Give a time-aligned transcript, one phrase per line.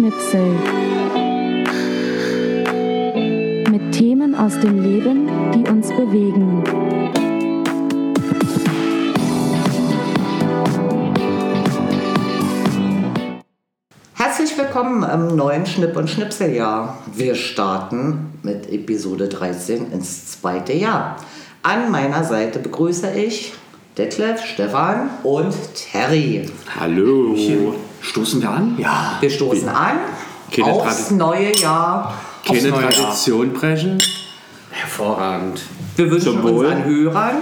[0.00, 0.54] Schnipsel.
[3.70, 6.64] Mit Themen aus dem Leben, die uns bewegen.
[14.14, 16.96] Herzlich willkommen im neuen Schnipp- und Schnipseljahr.
[17.14, 21.16] Wir starten mit Episode 13 ins zweite Jahr.
[21.62, 23.52] An meiner Seite begrüße ich
[23.98, 26.46] Detlef, Stefan und Terry.
[26.74, 27.34] Hallo.
[28.00, 28.74] Stoßen wir an?
[28.78, 29.96] Ja, Wir stoßen an
[30.54, 32.14] Keine aufs Tradi- neue Jahr.
[32.46, 32.90] Keine neue Jahr.
[32.90, 33.98] Tradition brechen.
[34.70, 35.62] hervorragend.
[35.96, 36.66] Wir wünschen Zum Wohl.
[36.66, 37.36] unseren Hörern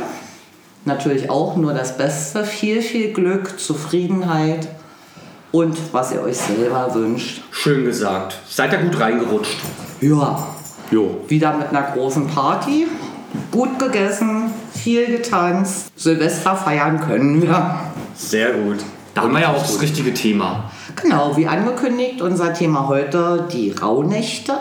[0.84, 2.44] natürlich auch nur das Beste.
[2.44, 4.66] Viel, viel Glück, Zufriedenheit
[5.52, 7.42] und was ihr euch selber wünscht.
[7.50, 8.38] Schön gesagt.
[8.48, 9.58] Seid ihr gut reingerutscht?
[10.00, 10.46] Ja,
[10.90, 11.18] Jo.
[11.28, 12.86] wieder mit einer großen Party.
[13.52, 15.90] Gut gegessen, viel getanzt.
[15.96, 17.78] Silvester feiern können wir.
[18.16, 18.78] Sehr gut.
[19.18, 20.70] Da haben wir ja auch das richtige Thema.
[20.95, 24.52] Genau, wie angekündigt, unser Thema heute die Rauhnächte,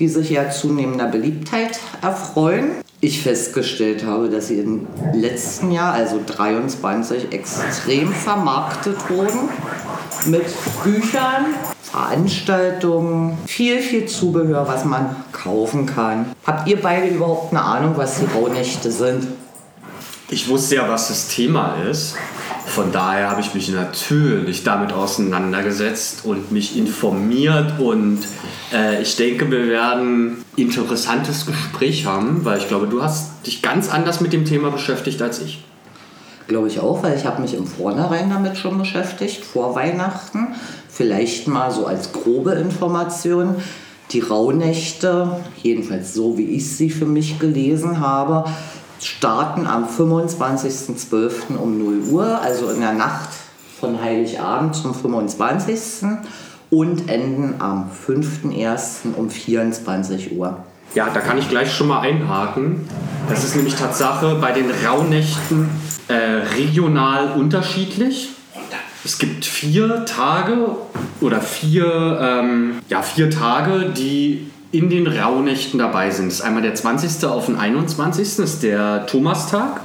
[0.00, 2.72] die sich ja zunehmender Beliebtheit erfreuen.
[3.00, 9.50] Ich festgestellt habe, dass sie im letzten Jahr, also 23, extrem vermarktet wurden.
[10.24, 10.46] Mit
[10.82, 16.32] Büchern, Veranstaltungen, viel, viel Zubehör, was man kaufen kann.
[16.44, 19.28] Habt ihr beide überhaupt eine Ahnung, was die Rauhnächte sind?
[20.28, 22.16] Ich wusste ja, was das Thema ist.
[22.76, 27.80] Von daher habe ich mich natürlich damit auseinandergesetzt und mich informiert.
[27.80, 28.18] Und
[28.70, 33.88] äh, ich denke, wir werden interessantes Gespräch haben, weil ich glaube, du hast dich ganz
[33.88, 35.64] anders mit dem Thema beschäftigt als ich.
[36.48, 40.48] Glaube ich auch, weil ich habe mich im Vornherein damit schon beschäftigt, vor Weihnachten.
[40.90, 43.56] Vielleicht mal so als grobe Information.
[44.10, 48.44] Die Rauhnächte, jedenfalls so wie ich sie für mich gelesen habe,
[49.00, 51.56] starten am 25.12.
[51.56, 53.28] um 0 Uhr, also in der Nacht
[53.80, 56.08] von Heiligabend zum 25.
[56.70, 59.14] und enden am 5.1.
[59.16, 60.64] um 24 Uhr.
[60.94, 62.88] Ja, da kann ich gleich schon mal einhaken.
[63.28, 65.68] Das ist nämlich Tatsache bei den Rauhnächten
[66.08, 68.30] äh, regional unterschiedlich.
[69.04, 70.68] Es gibt vier Tage
[71.20, 76.26] oder vier, ähm, ja, vier Tage, die in den Rauhnächten dabei sind.
[76.26, 77.24] Das ist einmal der 20.
[77.24, 78.36] auf den 21.
[78.36, 79.80] Das ist der Thomastag.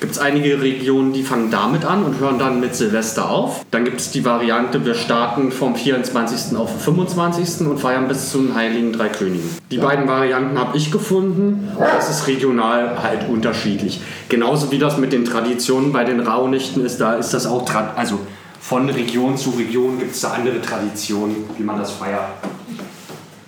[0.00, 3.64] Gibt es einige Regionen, die fangen damit an und hören dann mit Silvester auf.
[3.70, 6.56] Dann gibt es die Variante, wir starten vom 24.
[6.58, 7.66] auf den 25.
[7.66, 9.48] und feiern bis zu den Heiligen Drei Königen.
[9.70, 14.00] Die beiden Varianten habe ich gefunden und das ist regional halt unterschiedlich.
[14.28, 17.64] Genauso wie das mit den Traditionen bei den Rauhnächten ist, da ist das auch,
[17.96, 18.18] also
[18.60, 22.24] von Region zu Region gibt es da andere Traditionen, wie man das feiert.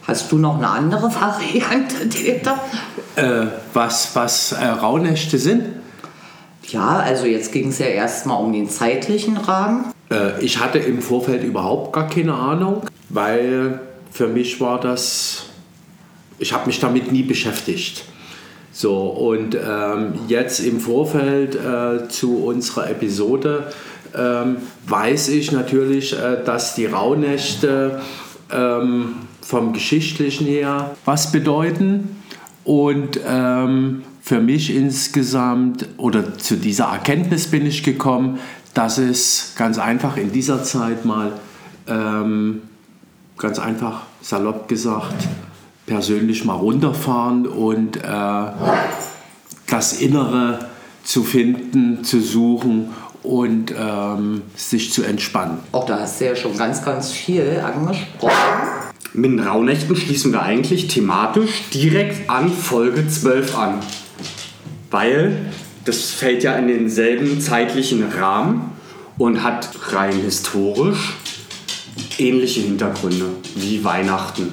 [0.06, 2.60] Hast du noch eine andere Variante, Täter?
[3.16, 5.64] Äh, was was äh, Rauhnächte sind?
[6.68, 9.92] Ja, also jetzt ging es ja erstmal um den zeitlichen Rahmen.
[10.10, 13.80] Äh, ich hatte im Vorfeld überhaupt gar keine Ahnung, weil
[14.12, 15.46] für mich war das,
[16.38, 18.04] ich habe mich damit nie beschäftigt.
[18.72, 23.72] So, und ähm, jetzt im Vorfeld äh, zu unserer Episode
[24.14, 28.00] ähm, weiß ich natürlich, äh, dass die Rauhnächte
[28.52, 29.14] ähm,
[29.46, 32.16] vom Geschichtlichen her was bedeuten.
[32.64, 38.40] Und ähm, für mich insgesamt oder zu dieser Erkenntnis bin ich gekommen,
[38.74, 41.32] dass es ganz einfach in dieser Zeit mal,
[41.86, 42.62] ähm,
[43.38, 45.28] ganz einfach salopp gesagt,
[45.86, 48.00] persönlich mal runterfahren und äh,
[49.68, 50.58] das Innere
[51.04, 52.90] zu finden, zu suchen
[53.22, 55.58] und ähm, sich zu entspannen.
[55.70, 58.85] Auch da hast du ja schon ganz, ganz viel angesprochen.
[59.12, 63.80] Mit den Rauhnächten schließen wir eigentlich thematisch direkt an Folge 12 an.
[64.90, 65.36] Weil
[65.84, 68.72] das fällt ja in denselben zeitlichen Rahmen
[69.18, 71.14] und hat rein historisch
[72.18, 74.50] ähnliche Hintergründe wie Weihnachten.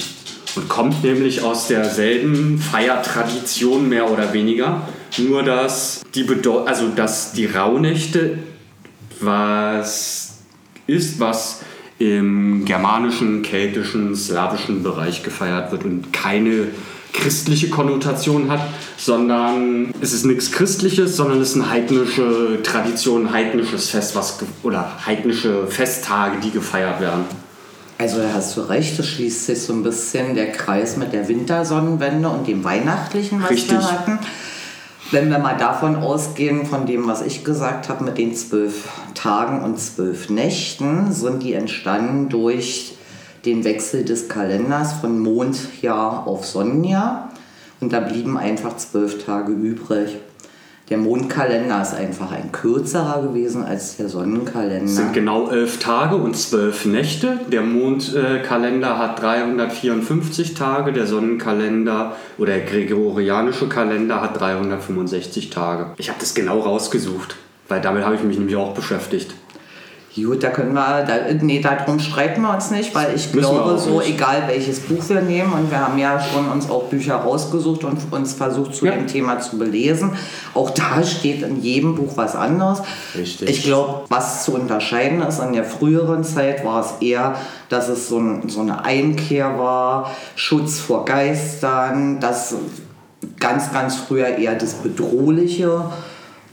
[0.56, 4.88] Und kommt nämlich aus derselben Feiertradition mehr oder weniger.
[5.18, 8.38] Nur dass die, Bedeu also dass die Rauhnächte
[9.20, 10.38] was
[10.86, 11.62] ist, was
[12.04, 16.68] im germanischen, keltischen, slawischen Bereich gefeiert wird und keine
[17.14, 18.62] christliche Konnotation hat,
[18.98, 24.40] sondern es ist nichts Christliches, sondern es ist eine heidnische Tradition, ein heidnisches Fest, was
[24.64, 27.26] oder heidnische Festtage, die gefeiert werden.
[28.00, 31.28] Also da hast du recht, es schließt sich so ein bisschen der Kreis mit der
[31.28, 33.78] Wintersonnenwende und dem Weihnachtlichen, was Richtig.
[33.78, 34.20] wir hatten.
[35.14, 39.64] Wenn wir mal davon ausgehen, von dem, was ich gesagt habe, mit den zwölf Tagen
[39.64, 42.98] und zwölf Nächten, sind die entstanden durch
[43.46, 47.30] den Wechsel des Kalenders von Mondjahr auf Sonnenjahr.
[47.80, 50.18] Und da blieben einfach zwölf Tage übrig.
[50.90, 54.84] Der Mondkalender ist einfach ein kürzerer gewesen als der Sonnenkalender.
[54.84, 57.40] Es sind genau elf Tage und zwölf Nächte.
[57.50, 65.92] Der Mondkalender hat 354 Tage, der Sonnenkalender oder der gregorianische Kalender hat 365 Tage.
[65.96, 67.38] Ich habe das genau rausgesucht,
[67.70, 69.34] weil damit habe ich mich nämlich auch beschäftigt.
[70.16, 73.80] Gut, da können wir, da, nee, darum streiten wir uns nicht, weil ich Müssen glaube,
[73.80, 74.14] so nicht.
[74.14, 77.98] egal welches Buch wir nehmen und wir haben ja schon uns auch Bücher rausgesucht und
[78.12, 78.92] uns versucht zu Ja.
[78.92, 80.12] dem Thema zu belesen.
[80.54, 82.84] Auch da steht in jedem Buch was anderes.
[83.18, 83.50] Richtig.
[83.50, 87.36] Ich glaube, was zu unterscheiden ist, in der früheren Zeit war es eher,
[87.70, 92.54] dass es so, ein, so eine Einkehr war, Schutz vor Geistern, dass
[93.40, 95.86] ganz, ganz früher eher das Bedrohliche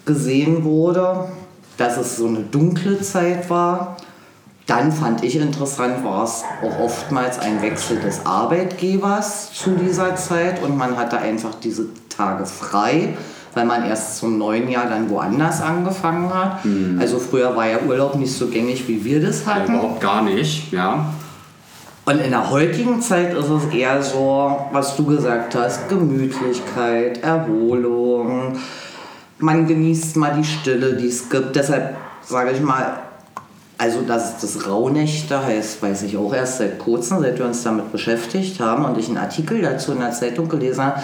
[0.07, 1.27] gesehen wurde,
[1.81, 3.97] dass es so eine dunkle Zeit war.
[4.67, 10.63] Dann fand ich interessant, war es auch oftmals ein Wechsel des Arbeitgebers zu dieser Zeit
[10.63, 13.17] und man hatte einfach diese Tage frei,
[13.55, 16.59] weil man erst zum neuen Jahr dann woanders angefangen hat.
[17.01, 19.73] Also früher war ja Urlaub nicht so gängig, wie wir das Ja, hatten.
[19.75, 21.07] überhaupt gar nicht, ja.
[22.05, 28.59] Und in der heutigen Zeit ist es eher so, was du gesagt hast, Gemütlichkeit, Erholung.
[29.41, 31.57] Man genießt mal die Stille, die es gibt.
[31.57, 33.01] Deshalb sage ich mal,
[33.79, 37.91] also dass das Rauhnächte heißt, weiß ich auch erst seit kurzem, seit wir uns damit
[37.91, 41.03] beschäftigt haben und ich einen Artikel dazu in der Zeitung gelesen habe.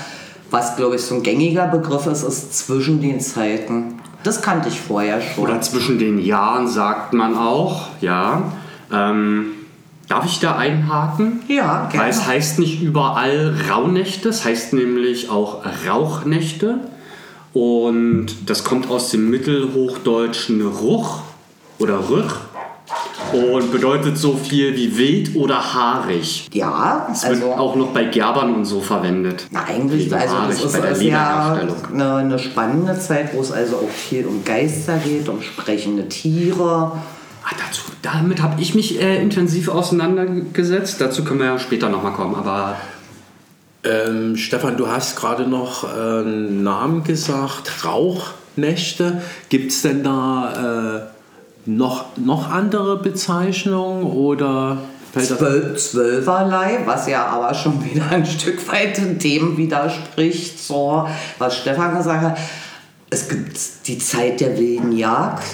[0.51, 3.95] Was, glaube ich, so ein gängiger Begriff ist, ist zwischen den Zeiten.
[4.23, 5.45] Das kannte ich vorher schon.
[5.45, 8.53] Oder zwischen den Jahren sagt man auch, ja.
[8.93, 9.47] Ähm,
[10.09, 11.41] darf ich da einhaken?
[11.49, 12.05] Ja, gerne.
[12.05, 16.81] Weil es heißt nicht überall Rauhnächte, es heißt nämlich auch Rauchnächte.
[17.57, 21.21] Und das kommt aus dem mittelhochdeutschen Ruch
[21.79, 22.31] oder Rüch
[23.33, 26.49] und bedeutet so viel wie wild oder haarig.
[26.53, 29.47] ja, Es wird also auch noch bei Gerbern und so verwendet.
[29.51, 31.59] Na, eigentlich, also das ist, bei der ist ja
[31.91, 36.93] eine, eine spannende Zeit, wo es also auch viel um Geister geht, um sprechende Tiere.
[37.43, 41.01] Ah, dazu, damit habe ich mich äh, intensiv auseinandergesetzt.
[41.01, 42.35] Dazu können wir ja später nochmal kommen.
[42.35, 42.77] Aber
[43.87, 49.23] Ähm, Stefan, du hast gerade noch äh, einen Namen gesagt, Rauchnächte.
[49.49, 51.07] Gibt es denn da
[51.67, 54.79] äh, noch, noch andere Bezeichnungen oder
[55.13, 61.97] Zwölf, Zwölferlei, was ja aber schon wieder ein Stück weit dem widerspricht, so was Stefan
[61.97, 62.39] gesagt hat.
[63.09, 65.45] Es gibt die Zeit der wilden Jagd.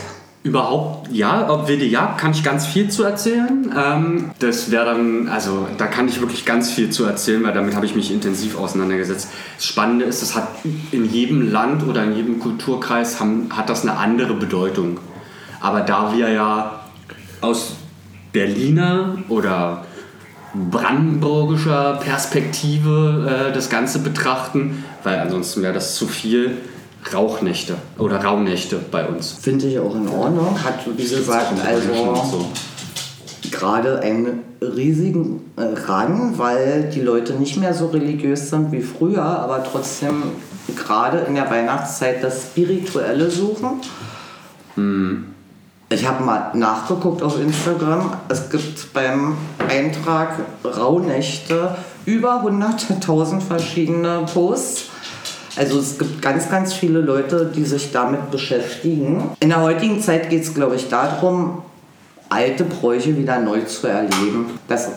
[0.45, 3.73] Überhaupt, ja, ob wilde Jagd kann ich ganz viel zu erzählen.
[3.77, 7.77] Ähm, das wäre dann, also da kann ich wirklich ganz viel zu erzählen, weil damit
[7.77, 9.29] habe ich mich intensiv auseinandergesetzt.
[9.57, 10.49] Das Spannende ist, das hat
[10.91, 14.99] in jedem Land oder in jedem Kulturkreis haben, hat das eine andere Bedeutung.
[15.61, 16.81] Aber da wir ja
[17.41, 17.77] aus
[18.33, 19.85] Berliner oder
[20.55, 26.59] brandenburgischer Perspektive äh, das Ganze betrachten, weil ansonsten wäre das zu viel
[27.13, 29.33] Rauchnächte oder Raunächte bei uns.
[29.33, 30.63] Finde ich auch in Ordnung.
[30.63, 32.47] Hat, wie gesagt, also so.
[33.51, 39.25] gerade einen riesigen äh, Rang, weil die Leute nicht mehr so religiös sind wie früher,
[39.25, 40.23] aber trotzdem
[40.77, 43.81] gerade in der Weihnachtszeit das Spirituelle suchen.
[45.91, 48.15] Ich habe mal nachgeguckt auf Instagram.
[48.29, 49.37] Es gibt beim
[49.69, 51.77] Eintrag Rauhnächte
[52.07, 54.92] über 100.000 verschiedene Posts.
[55.57, 59.31] Also es gibt ganz, ganz viele Leute, die sich damit beschäftigen.
[59.41, 61.63] In der heutigen Zeit geht es, glaube ich, darum,
[62.29, 64.59] alte Bräuche wieder neu zu erleben.
[64.69, 64.89] Dass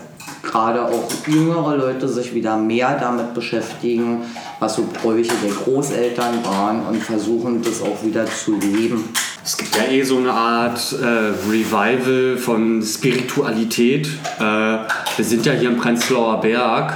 [0.44, 4.22] gerade auch jüngere Leute sich wieder mehr damit beschäftigen,
[4.60, 9.10] was so Bräuche der Großeltern waren und versuchen, das auch wieder zu leben.
[9.44, 11.06] Es gibt ja eh so eine Art äh,
[11.50, 14.08] Revival von Spiritualität.
[14.40, 16.94] Äh, wir sind ja hier im Prenzlauer Berg.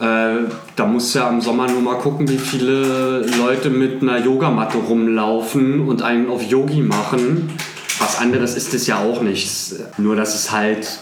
[0.00, 0.44] Äh,
[0.76, 4.78] da musst du ja im Sommer nur mal gucken, wie viele Leute mit einer Yogamatte
[4.78, 7.50] rumlaufen und einen auf Yogi machen.
[7.98, 9.74] Was anderes ist es ja auch nicht.
[9.98, 10.98] Nur, dass es halt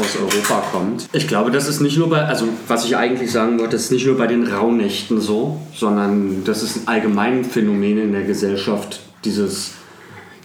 [0.00, 1.08] aus Europa kommt.
[1.12, 4.06] Ich glaube, das ist nicht nur bei, also was ich eigentlich sagen wollte, ist nicht
[4.06, 9.72] nur bei den Rauhnächten so, sondern das ist ein allgemeines Phänomen in der Gesellschaft, dieses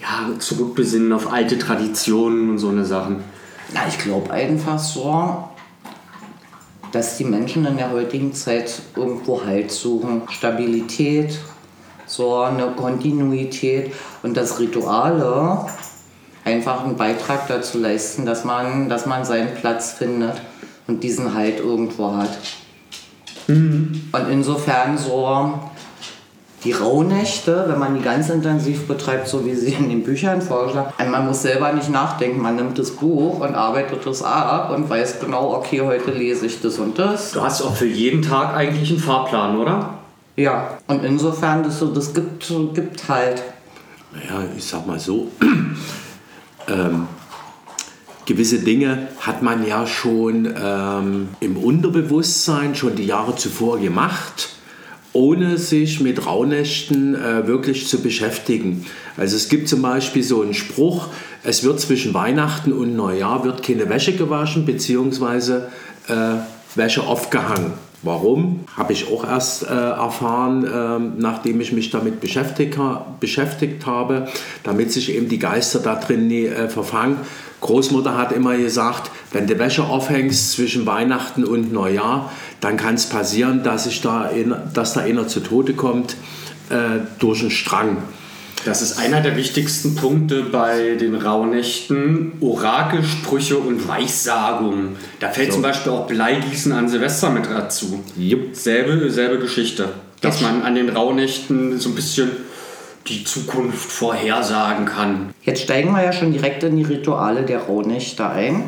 [0.00, 3.24] ja, zurückbesinnen auf alte Traditionen und so eine Sachen.
[3.72, 5.47] Na, ich glaube einfach so,
[6.92, 11.38] dass die Menschen in der heutigen Zeit irgendwo Halt suchen, Stabilität,
[12.06, 13.92] so eine Kontinuität
[14.22, 15.66] und dass Rituale
[16.44, 20.40] einfach einen Beitrag dazu leisten, dass man, dass man seinen Platz findet
[20.86, 22.38] und diesen Halt irgendwo hat.
[23.48, 25.60] Und insofern so
[26.64, 30.92] die Rauhnächte, wenn man die ganz intensiv betreibt, so wie sie in den Büchern vorgeschlagen
[30.98, 34.90] werden, man muss selber nicht nachdenken, man nimmt das Buch und arbeitet es ab und
[34.90, 37.32] weiß genau, okay, heute lese ich das und das.
[37.32, 39.94] Du hast auch für jeden Tag eigentlich einen Fahrplan, oder?
[40.34, 43.42] Ja, und insofern, das, so, das gibt, gibt halt.
[44.12, 45.30] Naja, ich sag mal so,
[46.68, 47.06] ähm,
[48.24, 54.50] gewisse Dinge hat man ja schon ähm, im Unterbewusstsein schon die Jahre zuvor gemacht,
[55.18, 58.86] ohne sich mit Rauhnächten äh, wirklich zu beschäftigen.
[59.16, 61.08] Also es gibt zum Beispiel so einen Spruch,
[61.42, 65.70] es wird zwischen Weihnachten und Neujahr wird keine Wäsche gewaschen, beziehungsweise
[66.06, 66.34] äh,
[66.76, 67.72] Wäsche aufgehangen.
[68.02, 68.60] Warum?
[68.76, 72.78] Habe ich auch erst äh, erfahren, äh, nachdem ich mich damit beschäftigt,
[73.18, 74.28] beschäftigt, habe,
[74.62, 77.16] damit sich eben die Geister da drin nie äh, verfangen.
[77.60, 83.06] Großmutter hat immer gesagt, wenn du Wäsche aufhängst zwischen Weihnachten und Neujahr, dann kann es
[83.06, 86.16] passieren, dass, ich da in, dass da einer zu Tode kommt
[86.70, 87.96] äh, durch einen Strang.
[88.68, 92.32] Das ist einer der wichtigsten Punkte bei den Rauhnächten.
[92.38, 94.96] Orakelsprüche und Weissagungen.
[95.20, 95.54] Da fällt so.
[95.54, 98.04] zum Beispiel auch Bleigießen an Silvester mit dazu.
[98.18, 98.54] Yep.
[98.54, 99.88] Selbe, selbe Geschichte.
[100.20, 102.30] Dass man an den Rauhnächten so ein bisschen
[103.06, 105.30] die Zukunft vorhersagen kann.
[105.44, 108.64] Jetzt steigen wir ja schon direkt in die Rituale der Rauhnächte ein.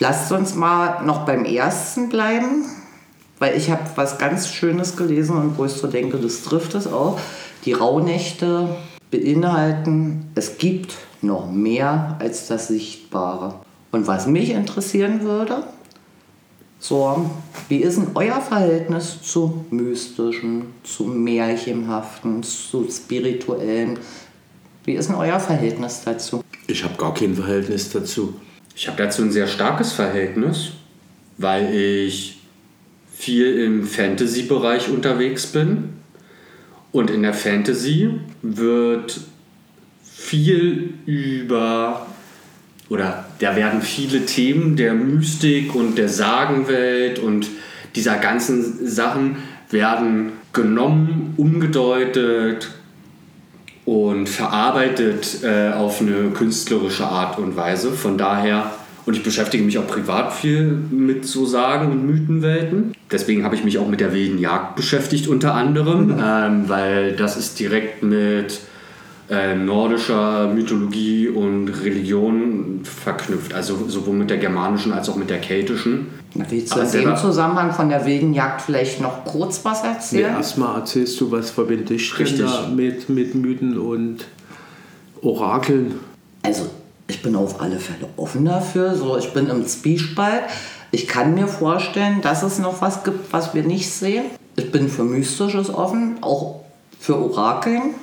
[0.00, 2.64] Lasst uns mal noch beim ersten bleiben,
[3.38, 6.88] weil ich habe was ganz Schönes gelesen und wo ich so denke, das trifft es
[6.88, 7.20] auch.
[7.64, 8.70] Die Rauhnächte
[9.14, 13.60] beinhalten, es gibt noch mehr als das Sichtbare.
[13.92, 15.62] Und was mich interessieren würde,
[16.80, 17.30] so,
[17.68, 23.98] wie ist denn euer Verhältnis zu mystischen, zu märchenhaften, zu spirituellen?
[24.84, 26.42] Wie ist denn euer Verhältnis dazu?
[26.66, 28.34] Ich habe gar kein Verhältnis dazu.
[28.74, 30.72] Ich habe dazu ein sehr starkes Verhältnis,
[31.38, 32.40] weil ich
[33.12, 35.93] viel im Fantasy-Bereich unterwegs bin
[36.94, 38.08] und in der Fantasy
[38.40, 39.20] wird
[40.04, 42.06] viel über,
[42.88, 47.48] oder da werden viele Themen der Mystik und der Sagenwelt und
[47.96, 49.38] dieser ganzen Sachen
[49.70, 52.70] werden genommen, umgedeutet
[53.84, 57.90] und verarbeitet äh, auf eine künstlerische Art und Weise.
[57.90, 58.70] Von daher
[59.06, 62.94] und ich beschäftige mich auch privat viel mit so Sagen und Mythenwelten.
[63.10, 66.22] Deswegen habe ich mich auch mit der wilden Jagd beschäftigt, unter anderem, mhm.
[66.24, 68.60] ähm, weil das ist direkt mit
[69.28, 73.52] äh, nordischer Mythologie und Religion verknüpft.
[73.52, 76.06] Also sowohl mit der germanischen als auch mit der keltischen.
[76.34, 80.32] Willst du in dem Zusammenhang von der wilden Jagd vielleicht noch kurz was erzählen?
[80.32, 82.12] Ja, erstmal erzählst du, was verbinde ich
[82.74, 84.26] mit, mit Mythen und
[85.22, 85.94] Orakeln?
[86.42, 86.68] Also
[87.06, 88.94] ich bin auf alle Fälle offen dafür.
[88.94, 90.42] So, ich bin im Zwiespalt.
[90.90, 94.24] Ich kann mir vorstellen, dass es noch was gibt, was wir nicht sehen.
[94.56, 96.60] Ich bin für Mystisches offen, auch
[97.00, 97.94] für Orakeln.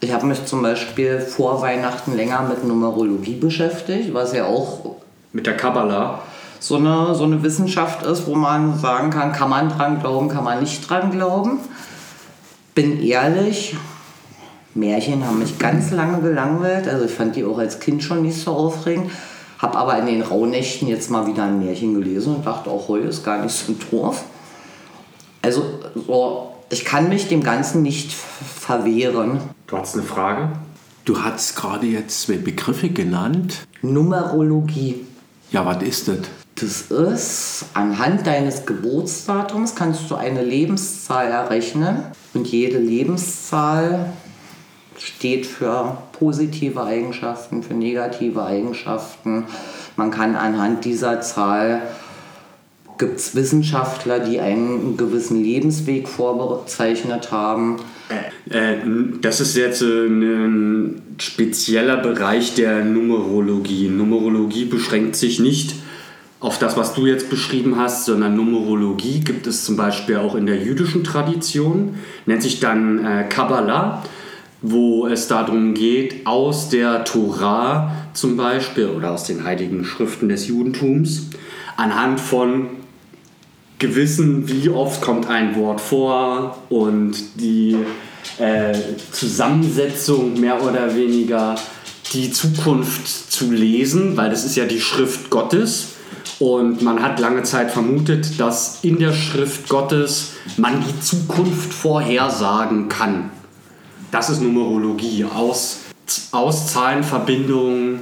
[0.00, 4.96] Ich habe mich zum Beispiel vor Weihnachten länger mit Numerologie beschäftigt, was ja auch
[5.32, 6.20] mit der Kabbala
[6.58, 10.44] so eine, so eine Wissenschaft ist, wo man sagen kann, kann man dran glauben, kann
[10.44, 11.60] man nicht dran glauben.
[12.74, 13.76] Bin ehrlich,
[14.76, 16.88] Märchen haben mich ganz lange gelangweilt.
[16.88, 19.10] Also ich fand die auch als Kind schon nicht so aufregend.
[19.58, 23.08] Habe aber in den Rauhnächten jetzt mal wieder ein Märchen gelesen und dachte auch, heute
[23.08, 24.24] ist gar nicht so doof.
[25.40, 25.64] Also
[26.06, 29.40] so, ich kann mich dem Ganzen nicht verwehren.
[29.66, 30.50] Du hast eine Frage?
[31.04, 33.66] Du hast gerade jetzt zwei Begriffe genannt.
[33.80, 35.06] Numerologie.
[35.52, 36.18] Ja, was ist das?
[36.56, 41.98] Das ist, anhand deines Geburtsdatums kannst du eine Lebenszahl errechnen.
[42.34, 44.12] Und jede Lebenszahl
[44.98, 49.44] steht für positive Eigenschaften, für negative Eigenschaften.
[49.96, 51.82] Man kann anhand dieser Zahl
[52.98, 57.76] gibt es Wissenschaftler, die einen gewissen Lebensweg vorzeichnet haben.
[58.50, 58.76] Äh, äh,
[59.20, 63.88] das ist jetzt ein spezieller Bereich der Numerologie.
[63.88, 65.74] Numerologie beschränkt sich nicht
[66.40, 70.46] auf das, was du jetzt beschrieben hast, sondern Numerologie gibt es zum Beispiel auch in
[70.46, 74.04] der jüdischen Tradition, nennt sich dann äh, Kabbalah
[74.70, 80.48] wo es darum geht, aus der Torah zum Beispiel oder aus den heiligen Schriften des
[80.48, 81.28] Judentums
[81.76, 82.68] anhand von
[83.78, 87.76] gewissen, wie oft kommt ein Wort vor und die
[88.38, 88.74] äh,
[89.12, 91.56] Zusammensetzung mehr oder weniger
[92.12, 95.88] die Zukunft zu lesen, weil das ist ja die Schrift Gottes.
[96.38, 102.88] Und man hat lange Zeit vermutet, dass in der Schrift Gottes man die Zukunft vorhersagen
[102.88, 103.30] kann.
[104.16, 105.26] Das ist Numerologie.
[105.26, 105.80] Aus,
[106.32, 108.00] aus Zahlenverbindungen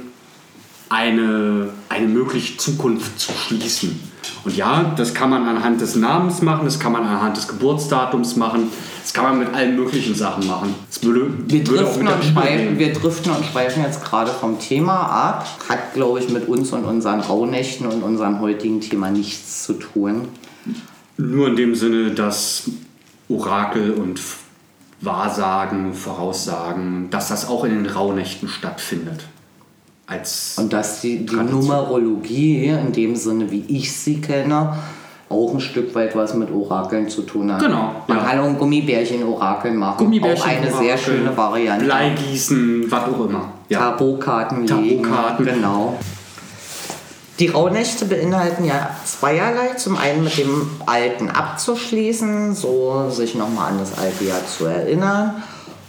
[0.87, 3.99] eine, eine mögliche Zukunft zu schließen.
[4.45, 8.37] Und ja, das kann man anhand des Namens machen, das kann man anhand des Geburtsdatums
[8.37, 8.69] machen,
[9.01, 10.73] das kann man mit allen möglichen Sachen machen.
[11.01, 15.45] Würde, wir, driften und schweifen, wir driften und schweifen jetzt gerade vom Thema ab.
[15.67, 20.29] Hat, glaube ich, mit uns und unseren Rauhnächten und unserem heutigen Thema nichts zu tun.
[21.17, 22.69] Nur in dem Sinne, dass
[23.27, 24.17] Orakel und
[25.05, 29.25] Wahrsagen, Voraussagen, dass das auch in den Rauhnächten stattfindet.
[30.07, 31.35] Als Und dass die, die.
[31.35, 34.75] Numerologie, in dem Sinne, wie ich sie kenne,
[35.29, 37.59] auch ein Stück weit was mit Orakeln zu tun hat.
[37.59, 38.23] Genau, Man ja.
[38.23, 39.97] kann auch ein Gummibärchen-Orakel machen.
[39.97, 41.85] Gummibärchen, auch eine sehr Orakel, schöne Variante.
[41.85, 43.49] Bleigießen, was auch immer.
[43.69, 43.79] Ja.
[43.79, 45.03] Tarotkarten legen.
[45.03, 45.45] Tarotkarten.
[45.45, 45.97] Genau.
[47.39, 49.73] Die Rauhnächte beinhalten ja zweierlei.
[49.75, 55.43] Zum einen mit dem Alten abzuschließen, so sich nochmal an das alte Jahr zu erinnern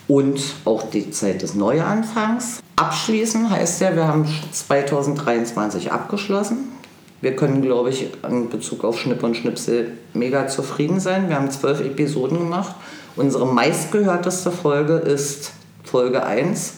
[0.09, 2.59] und auch die Zeit des Neuanfangs.
[2.75, 6.73] Abschließen heißt ja, wir haben 2023 abgeschlossen.
[7.21, 11.29] Wir können, glaube ich, in Bezug auf Schnipp und Schnipsel mega zufrieden sein.
[11.29, 12.75] Wir haben zwölf Episoden gemacht.
[13.15, 15.53] Unsere meistgehörteste Folge ist
[15.85, 16.75] Folge 1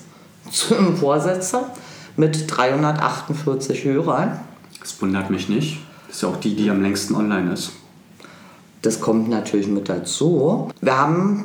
[0.51, 1.71] zum Vorsetzer
[2.17, 4.41] mit 348 Hörern.
[4.89, 5.81] Das wundert mich nicht.
[6.09, 7.73] Ist ja auch die, die am längsten online ist.
[8.81, 10.71] Das kommt natürlich mit dazu.
[10.81, 11.45] Wir haben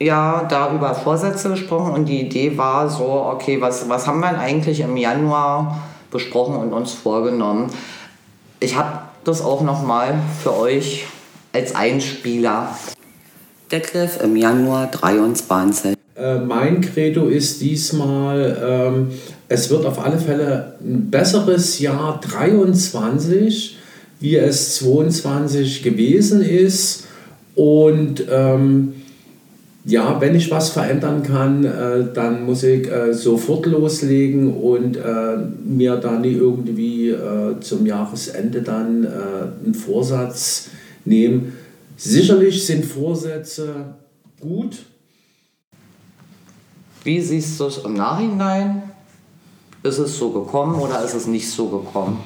[0.00, 4.30] ja da über Vorsätze gesprochen und die Idee war so, okay, was, was haben wir
[4.30, 7.70] denn eigentlich im Januar besprochen und uns vorgenommen?
[8.58, 11.06] Ich habe das auch nochmal für euch
[11.52, 12.74] als Einspieler.
[13.70, 15.95] Detlef im Januar 23.
[16.16, 19.08] Äh, mein Credo ist diesmal, ähm,
[19.48, 23.76] es wird auf alle Fälle ein besseres Jahr 23,
[24.20, 27.04] wie es 22 gewesen ist.
[27.54, 28.94] Und ähm,
[29.84, 35.36] ja, wenn ich was verändern kann, äh, dann muss ich äh, sofort loslegen und äh,
[35.64, 40.70] mir dann irgendwie äh, zum Jahresende dann äh, einen Vorsatz
[41.04, 41.52] nehmen.
[41.96, 43.74] Sicherlich sind Vorsätze
[44.40, 44.76] gut.
[47.06, 48.82] Wie siehst du es im Nachhinein?
[49.84, 52.18] Ist es so gekommen oder ist es nicht so gekommen?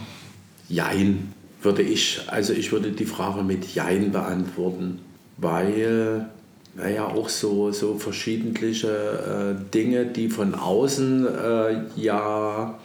[0.71, 5.01] Jein, würde ich, also ich würde die Frage mit Jein beantworten,
[5.37, 6.31] weil
[6.75, 12.79] naja auch so, so verschiedentliche äh, Dinge, die von außen äh, ja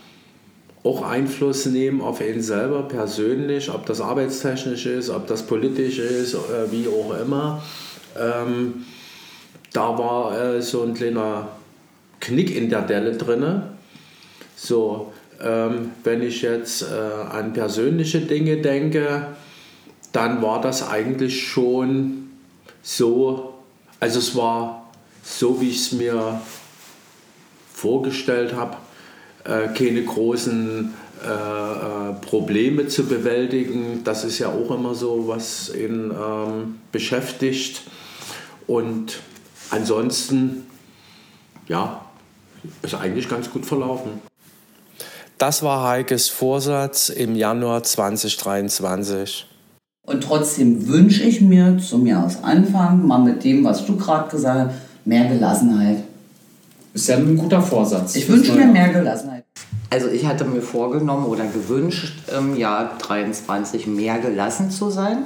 [0.83, 6.33] auch Einfluss nehmen auf ihn selber persönlich, ob das arbeitstechnisch ist, ob das politisch ist,
[6.33, 7.63] äh, wie auch immer.
[8.19, 8.83] Ähm,
[9.71, 11.47] da war äh, so ein kleiner
[12.19, 13.73] Knick in der Delle drinne.
[14.55, 19.27] So, ähm, wenn ich jetzt äh, an persönliche Dinge denke,
[20.11, 22.31] dann war das eigentlich schon
[22.81, 23.55] so,
[23.99, 24.89] also es war
[25.23, 26.39] so, wie ich es mir
[27.73, 28.77] vorgestellt habe,
[29.43, 34.03] äh, keine großen äh, äh, Probleme zu bewältigen.
[34.03, 37.81] Das ist ja auch immer so, was ihn ähm, beschäftigt.
[38.67, 39.19] Und
[39.69, 40.67] ansonsten,
[41.67, 42.04] ja,
[42.81, 44.21] ist eigentlich ganz gut verlaufen.
[45.37, 49.45] Das war Heikes Vorsatz im Januar 2023.
[50.07, 54.75] Und trotzdem wünsche ich mir zum Jahresanfang, mal mit dem, was du gerade gesagt hast,
[55.05, 56.03] mehr Gelassenheit.
[56.93, 58.15] Ist ja ein guter Vorsatz.
[58.15, 59.43] Ich wünsche mir mehr Gelassenheit.
[59.89, 65.17] Also ich hatte mir vorgenommen oder gewünscht, im Jahr 23 mehr gelassen zu sein.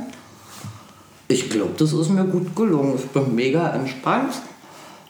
[1.28, 2.96] Ich glaube, das ist mir gut gelungen.
[2.98, 4.34] Ich bin mega entspannt.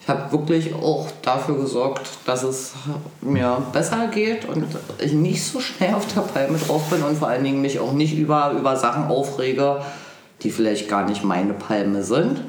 [0.02, 2.74] Ich habe wirklich auch dafür gesorgt, dass es
[3.22, 4.66] mir besser geht und
[4.98, 7.94] ich nicht so schnell auf der Palme drauf bin und vor allen Dingen mich auch
[7.94, 9.82] nicht über, über Sachen aufrege,
[10.42, 12.42] die vielleicht gar nicht meine Palme sind.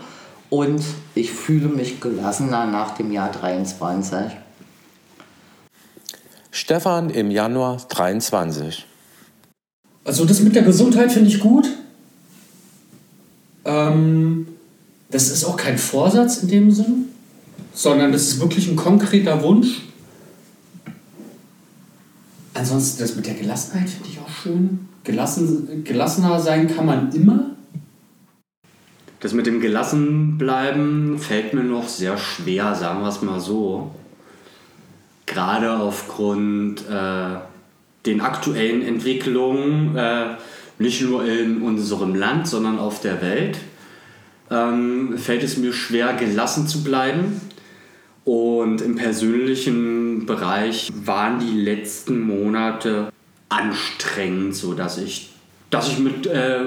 [0.48, 0.82] Und
[1.14, 4.32] ich fühle mich gelassener nach dem Jahr 23.
[6.50, 8.86] Stefan im Januar 23.
[10.04, 11.68] Also das mit der Gesundheit finde ich gut.
[13.64, 14.48] Ähm,
[15.10, 17.09] das ist auch kein Vorsatz in dem Sinn,
[17.80, 19.80] sondern das ist wirklich ein konkreter Wunsch.
[22.52, 24.88] Ansonsten das mit der Gelassenheit finde ich auch schön.
[25.02, 27.56] Gelassen, gelassener sein kann man immer.
[29.20, 33.94] Das mit dem Gelassenbleiben fällt mir noch sehr schwer, sagen wir es mal so.
[35.24, 37.38] Gerade aufgrund äh,
[38.04, 40.36] den aktuellen Entwicklungen, äh,
[40.78, 43.56] nicht nur in unserem Land, sondern auf der Welt,
[44.50, 47.40] ähm, fällt es mir schwer, gelassen zu bleiben.
[48.24, 53.11] Und im persönlichen Bereich waren die letzten Monate
[53.48, 55.30] anstrengend, sodass ich,
[55.70, 56.64] dass ich mit, äh,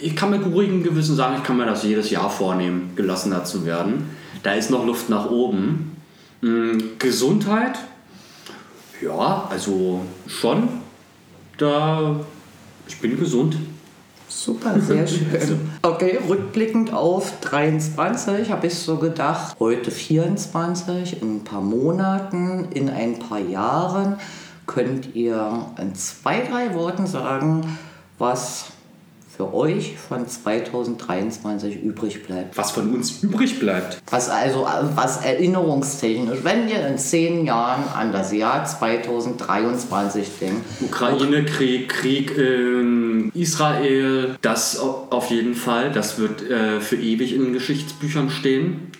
[0.00, 3.64] ich kann mit ruhigem Gewissen sagen, ich kann mir das jedes Jahr vornehmen, gelassener zu
[3.64, 4.10] werden.
[4.42, 5.96] Da ist noch Luft nach oben.
[6.40, 7.78] Mm, Gesundheit,
[9.00, 10.68] ja, also schon.
[11.56, 12.20] Da,
[12.86, 13.56] ich bin gesund.
[14.28, 15.70] Super, sehr schön.
[15.82, 22.90] Okay, rückblickend auf 23 habe ich so gedacht, heute 24, in ein paar Monaten, in
[22.90, 24.18] ein paar Jahren
[24.66, 27.78] könnt ihr in zwei, drei Worten sagen,
[28.18, 28.66] was
[29.38, 32.58] für euch von 2023 übrig bleibt.
[32.58, 33.98] Was von uns übrig bleibt.
[34.10, 41.88] Was also, was erinnerungstechnisch, wenn ihr in zehn Jahren an das Jahr 2023 denkt, Ukraine-Krieg,
[41.88, 45.92] Krieg in Israel, das au- auf jeden Fall.
[45.92, 48.90] Das wird äh, für ewig in den Geschichtsbüchern stehen.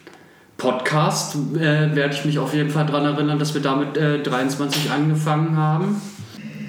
[0.56, 4.88] Podcast äh, werde ich mich auf jeden Fall daran erinnern, dass wir damit äh, 23
[4.92, 6.00] angefangen haben.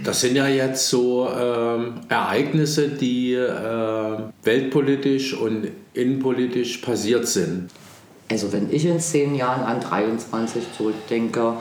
[0.04, 7.70] Das sind ja jetzt so ähm, Ereignisse, die äh, weltpolitisch und innenpolitisch passiert sind.
[8.32, 11.54] Also wenn ich in zehn Jahren an 23 zurückdenke,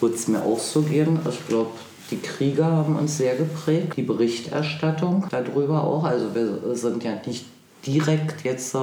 [0.00, 1.18] wird es mir auch so gehen.
[1.28, 1.70] Ich glaube,
[2.10, 6.04] die Kriege haben uns sehr geprägt, die Berichterstattung darüber auch.
[6.04, 7.46] Also wir sind ja nicht
[7.86, 8.78] direkt jetzt äh,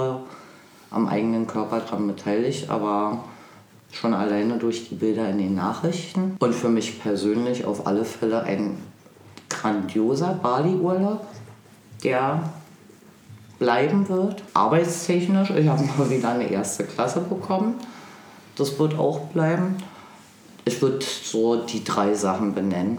[0.90, 3.24] am eigenen Körper dran beteiligt, aber
[3.92, 6.36] schon alleine durch die Bilder in den Nachrichten.
[6.40, 8.78] Und für mich persönlich auf alle Fälle ein
[9.68, 11.26] grandioser Bali-Urlaub,
[12.04, 12.50] der
[13.60, 14.44] bleiben wird.
[14.54, 17.76] Arbeitstechnisch, ich habe mal wieder eine erste Klasse bekommen.
[18.56, 19.76] Das wird auch bleiben.
[20.66, 22.98] Ich würde so die drei Sachen benennen.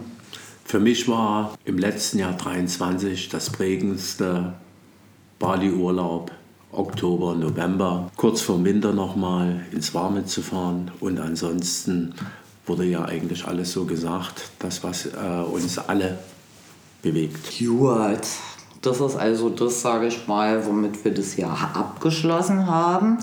[0.63, 4.53] Für mich war im letzten Jahr 23 das prägendste
[5.39, 6.31] Bali-Urlaub.
[6.71, 10.91] Oktober, November, kurz vor Winter nochmal ins Warme zu fahren.
[10.99, 12.13] Und ansonsten
[12.67, 16.19] wurde ja eigentlich alles so gesagt, das, was äh, uns alle
[17.01, 17.59] bewegt.
[17.59, 18.21] Gut.
[18.81, 23.17] Das ist also das, sage ich mal, womit wir das Jahr abgeschlossen haben.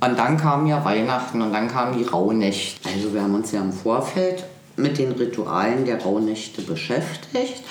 [0.00, 2.88] Und dann kam ja Weihnachten und dann kamen die Rauhnächte.
[2.88, 4.44] Also wir haben uns ja im Vorfeld
[4.76, 7.62] mit den Ritualen der Rauhnächte beschäftigt.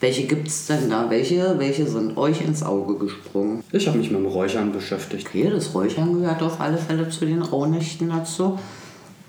[0.00, 1.10] Welche gibt es denn da?
[1.10, 3.62] Welche, welche sind euch ins Auge gesprungen?
[3.70, 5.26] Ich habe mich mit dem Räuchern beschäftigt.
[5.28, 8.58] Okay, das Räuchern gehört auf alle Fälle zu den Rauhnächten dazu.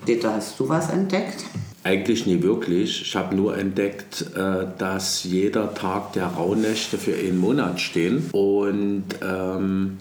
[0.08, 1.44] Dieter, hast du was entdeckt?
[1.84, 3.02] Eigentlich nie wirklich.
[3.02, 9.04] Ich habe nur entdeckt, äh, dass jeder Tag der Rauhnächte für einen Monat stehen und
[9.20, 9.98] ähm,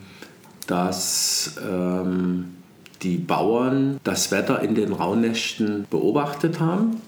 [0.67, 2.55] dass ähm,
[3.01, 7.01] die Bauern das Wetter in den Rauhnächten beobachtet haben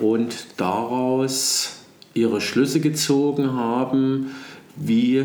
[0.00, 1.78] und daraus
[2.12, 4.32] ihre Schlüsse gezogen haben,
[4.76, 5.24] wie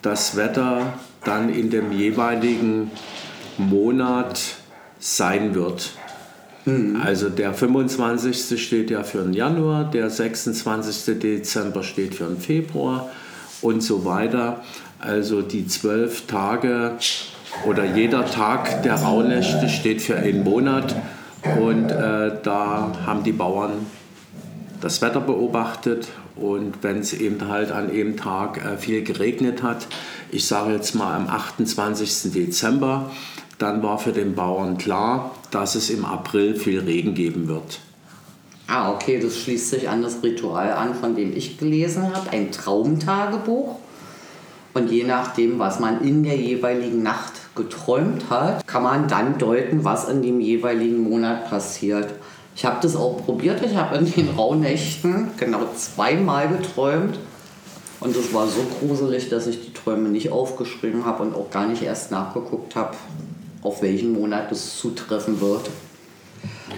[0.00, 2.90] das Wetter dann in dem jeweiligen
[3.58, 4.40] Monat
[4.98, 5.90] sein wird.
[7.04, 8.60] Also der 25.
[8.60, 11.18] steht ja für den Januar, der 26.
[11.20, 13.08] Dezember steht für den Februar
[13.62, 14.64] und so weiter.
[14.98, 16.92] Also die zwölf Tage
[17.66, 20.96] oder jeder Tag der Rauhnächte steht für einen Monat
[21.60, 23.86] und äh, da haben die Bauern
[24.80, 29.86] das Wetter beobachtet und wenn es eben halt an einem Tag äh, viel geregnet hat,
[30.30, 32.32] ich sage jetzt mal am 28.
[32.32, 33.10] Dezember,
[33.58, 37.80] dann war für den Bauern klar, dass es im April viel Regen geben wird.
[38.68, 42.30] Ah, okay, das schließt sich an das Ritual an, von dem ich gelesen habe.
[42.30, 43.76] Ein Traumtagebuch.
[44.74, 49.84] Und je nachdem, was man in der jeweiligen Nacht geträumt hat, kann man dann deuten,
[49.84, 52.12] was in dem jeweiligen Monat passiert.
[52.54, 53.64] Ich habe das auch probiert.
[53.64, 57.18] Ich habe in den Rauhnächten genau zweimal geträumt.
[58.00, 61.66] Und es war so gruselig, dass ich die Träume nicht aufgeschrieben habe und auch gar
[61.66, 62.94] nicht erst nachgeguckt habe,
[63.66, 65.68] auf welchen Monat es zutreffen wird.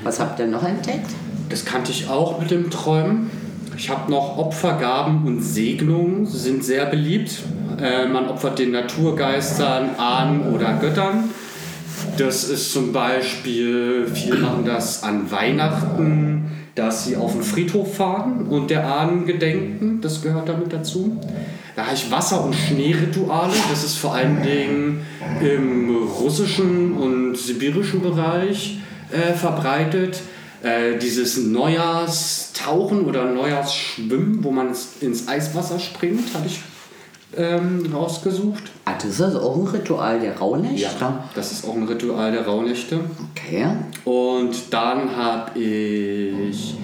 [0.02, 1.10] Was habt ihr noch entdeckt?
[1.50, 3.30] Das kannte ich auch mit dem Träumen.
[3.76, 7.42] Ich habe noch Opfergaben und Segnungen, sind sehr beliebt.
[7.80, 11.30] Äh, man opfert den Naturgeistern, Ahnen oder Göttern.
[12.16, 16.47] Das ist zum Beispiel, viele machen das an Weihnachten,
[16.78, 20.00] dass sie auf den Friedhof fahren und der Ahnen gedenken.
[20.00, 21.18] Das gehört damit dazu.
[21.74, 23.52] Da habe ich Wasser- und Schneerituale.
[23.68, 25.04] Das ist vor allen Dingen
[25.40, 28.78] im russischen und sibirischen Bereich
[29.10, 30.20] äh, verbreitet.
[30.62, 34.68] Äh, dieses Neujahrstauchen oder Neujahrsschwimmen, wo man
[35.00, 36.60] ins Eiswasser springt, habe ich
[37.36, 38.64] ähm, rausgesucht.
[38.84, 41.12] Ah, das ist auch ein Ritual der Rauhnächte?
[41.34, 43.00] das ist auch ein Ritual der Rauhnächte.
[43.32, 43.66] Okay.
[44.04, 46.74] Und dann habe ich.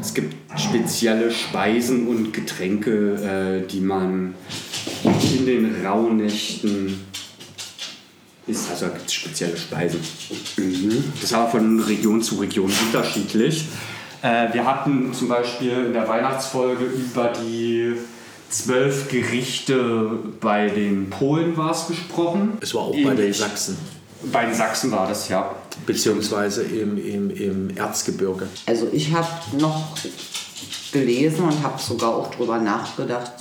[0.00, 4.34] Es gibt spezielle Speisen und Getränke, äh, die man
[5.04, 7.00] in den Rauhnächten
[8.46, 8.70] isst.
[8.70, 10.00] Also gibt es spezielle Speisen.
[11.14, 13.64] Das ist aber von Region zu Region unterschiedlich.
[14.20, 17.94] Äh, wir hatten zum Beispiel in der Weihnachtsfolge über die
[18.54, 22.58] zwölf Gerichte bei den Polen war es gesprochen.
[22.60, 23.38] Es war auch bei den Ähnlich.
[23.38, 23.76] Sachsen,
[24.32, 25.54] Bei den Sachsen war das, ja.
[25.86, 28.48] beziehungsweise im, im, im Erzgebirge.
[28.66, 29.96] Also ich habe noch
[30.92, 33.32] gelesen und habe sogar auch drüber nachgedacht,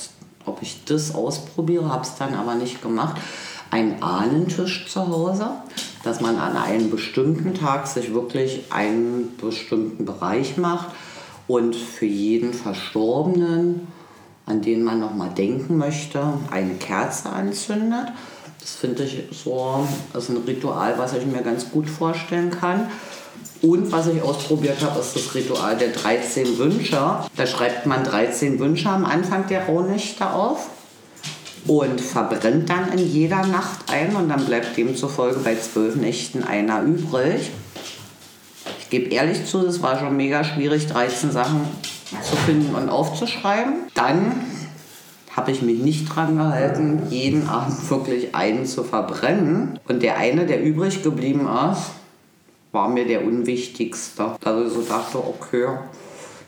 [0.45, 3.21] ob ich das ausprobiere, habe es dann aber nicht gemacht.
[3.69, 5.49] Ein Ahnentisch zu Hause,
[6.03, 10.89] dass man an einem bestimmten Tag sich wirklich einen bestimmten Bereich macht
[11.47, 13.87] und für jeden Verstorbenen
[14.45, 18.07] an den man noch mal denken möchte, eine Kerze anzündet.
[18.59, 22.87] Das finde ich so, das ist ein Ritual, was ich mir ganz gut vorstellen kann.
[23.61, 26.97] Und was ich ausprobiert habe, ist das Ritual der 13 Wünsche.
[27.35, 30.69] Da schreibt man 13 Wünsche am Anfang der Rauhnächte auf
[31.67, 36.81] und verbrennt dann in jeder Nacht ein und dann bleibt demzufolge bei zwölf Nächten einer
[36.83, 37.51] übrig.
[38.79, 41.61] Ich gebe ehrlich zu, das war schon mega schwierig, 13 Sachen
[42.21, 43.73] zu finden und aufzuschreiben.
[43.93, 44.33] Dann
[45.35, 49.79] habe ich mich nicht dran gehalten, jeden Abend wirklich einen zu verbrennen.
[49.87, 51.91] Und der eine, der übrig geblieben ist,
[52.71, 54.35] war mir der unwichtigste.
[54.43, 55.77] Also so dachte, okay,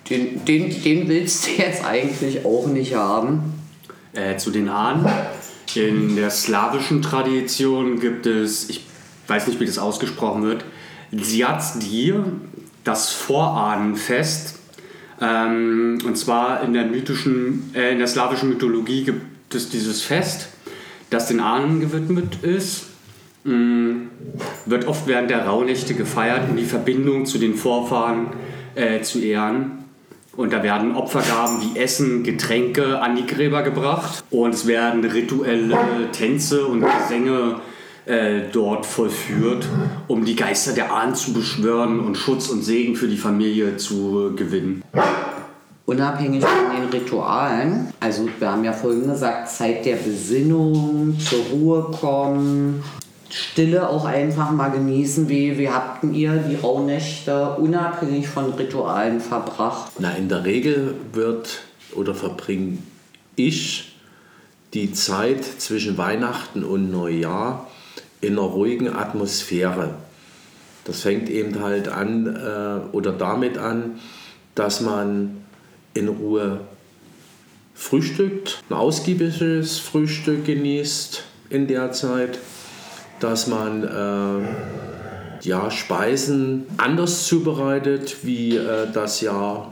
[0.09, 3.55] den, den, den willst du jetzt eigentlich auch nicht haben.
[4.13, 5.05] Äh, zu den Ahnen.
[5.75, 8.85] In der slawischen Tradition gibt es, ich
[9.27, 10.63] weiß nicht, wie das ausgesprochen wird,
[11.11, 12.23] Dziadzdir,
[12.85, 14.54] das Vorahnenfest.
[15.21, 20.49] Ähm, und zwar in der mythischen, äh, in der slawischen Mythologie gibt es dieses Fest,
[21.09, 22.87] das den Ahnen gewidmet ist.
[23.43, 24.07] Mm,
[24.65, 28.27] wird oft während der Rauhnächte gefeiert, um die Verbindung zu den Vorfahren
[28.75, 29.85] äh, zu ehren.
[30.35, 34.23] Und da werden Opfergaben wie Essen, Getränke an die Gräber gebracht.
[34.31, 35.77] Und es werden rituelle
[36.11, 37.74] Tänze und Gesänge äh,
[38.51, 39.65] dort vollführt,
[40.07, 44.33] um die Geister der Ahnen zu beschwören und Schutz und Segen für die Familie zu
[44.35, 44.83] gewinnen.
[45.87, 51.91] Unabhängig von den Ritualen, also wir haben ja vorhin gesagt, Zeit der Besinnung, zur Ruhe
[51.99, 52.83] kommen,
[53.29, 55.27] Stille auch einfach mal genießen.
[55.27, 59.91] Wie, wie habt ihr die Rauhnächte unabhängig von Ritualen verbracht?
[59.99, 61.59] Na, in der Regel wird
[61.93, 62.77] oder verbringe
[63.35, 63.97] ich
[64.73, 67.67] die Zeit zwischen Weihnachten und Neujahr
[68.25, 69.95] in einer ruhigen Atmosphäre.
[70.83, 73.99] Das fängt eben halt an äh, oder damit an,
[74.53, 75.37] dass man
[75.93, 76.61] in Ruhe
[77.73, 82.39] frühstückt, ein ausgiebiges Frühstück genießt in der Zeit
[83.19, 89.71] dass man äh, ja, Speisen anders zubereitet wie äh, das Jahr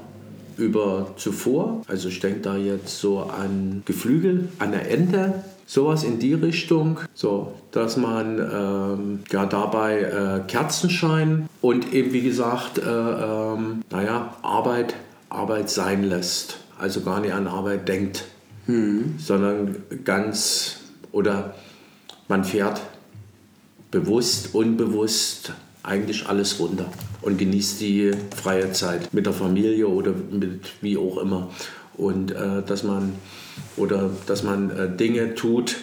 [0.58, 1.82] über zuvor.
[1.88, 7.00] Also ich denke da jetzt so an Geflügel, an der Ente, sowas in die Richtung,
[7.14, 14.36] so dass man ähm, ja dabei äh, Kerzenschein und eben wie gesagt, äh, ähm, naja,
[14.42, 14.96] Arbeit,
[15.30, 16.60] Arbeit sein lässt.
[16.78, 18.26] Also gar nicht an Arbeit denkt,
[18.66, 19.16] hm.
[19.18, 20.78] sondern ganz
[21.12, 21.54] oder
[22.28, 22.82] man fährt
[23.92, 26.86] bewusst, unbewusst eigentlich alles runter
[27.22, 31.50] und genießt die freie Zeit mit der Familie oder mit wie auch immer.
[31.98, 33.14] Und äh, dass man
[33.78, 35.78] oder dass man äh, Dinge tut,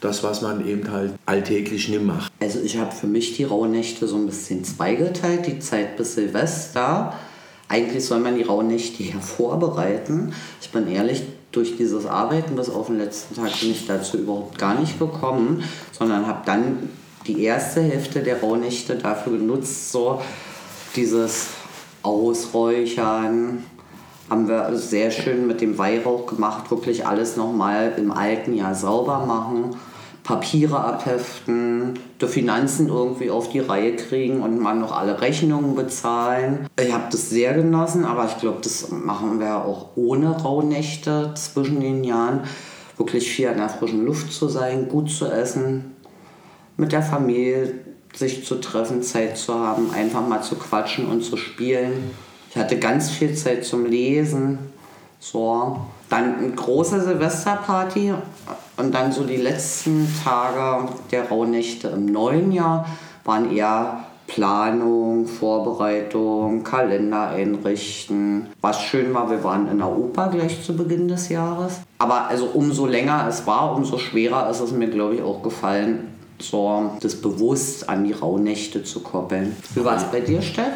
[0.00, 2.32] das, was man eben halt alltäglich nicht macht.
[2.40, 7.14] Also ich habe für mich die Rauhnächte so ein bisschen zweigeteilt, die Zeit bis Silvester.
[7.68, 10.32] Eigentlich soll man die Rauhnächte ja vorbereiten.
[10.60, 14.58] Ich bin ehrlich, durch dieses Arbeiten bis auf den letzten Tag bin ich dazu überhaupt
[14.58, 16.88] gar nicht gekommen, sondern habe dann
[17.26, 20.22] die erste Hälfte der Rauhnächte dafür genutzt, so
[20.96, 21.48] dieses
[22.02, 23.64] Ausräuchern.
[24.30, 29.26] Haben wir sehr schön mit dem Weihrauch gemacht, wirklich alles nochmal im alten Jahr sauber
[29.26, 29.74] machen,
[30.22, 36.68] Papiere abheften, die Finanzen irgendwie auf die Reihe kriegen und mal noch alle Rechnungen bezahlen.
[36.80, 41.80] Ich habe das sehr genossen, aber ich glaube, das machen wir auch ohne Rauhnächte zwischen
[41.80, 42.42] den Jahren.
[42.98, 45.96] Wirklich viel an der frischen Luft zu sein, gut zu essen,
[46.76, 47.74] mit der Familie
[48.14, 52.10] sich zu treffen, Zeit zu haben, einfach mal zu quatschen und zu spielen.
[52.50, 54.58] Ich hatte ganz viel Zeit zum Lesen.
[55.20, 55.78] So.
[56.08, 58.12] Dann eine große Silvesterparty
[58.76, 62.86] und dann so die letzten Tage der Rauhnächte im neuen Jahr
[63.24, 68.46] waren eher Planung, Vorbereitung, Kalender einrichten.
[68.60, 71.80] Was schön war, wir waren in der Oper gleich zu Beginn des Jahres.
[71.98, 76.08] Aber also umso länger es war, umso schwerer ist es mir, glaube ich, auch gefallen,
[76.40, 79.54] so das bewusst an die Rauhnächte zu koppeln.
[79.74, 80.72] Wie war es bei dir, Steff?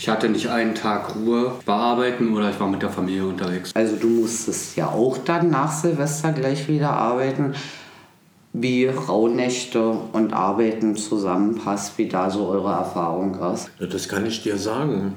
[0.00, 3.72] Ich hatte nicht einen Tag Ruhe bearbeiten oder ich war mit der Familie unterwegs.
[3.74, 7.56] Also du musstest ja auch dann nach Silvester gleich wieder arbeiten.
[8.52, 13.72] Wie Rauhnächte und Arbeiten zusammenpasst, wie da so eure Erfahrung ist.
[13.80, 15.14] Ja, das kann ich dir sagen.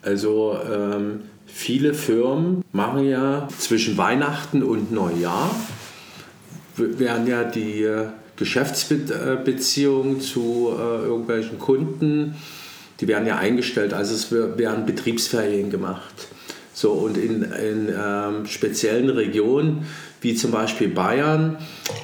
[0.00, 5.50] Also ähm, viele Firmen machen ja zwischen Weihnachten und Neujahr
[6.76, 12.36] werden ja die äh, Geschäftsbeziehungen zu äh, irgendwelchen Kunden,
[13.02, 16.28] die werden ja eingestellt, also es werden Betriebsferien gemacht.
[16.72, 19.86] So, und in, in ähm, speziellen Regionen,
[20.20, 21.58] wie zum Beispiel Bayern,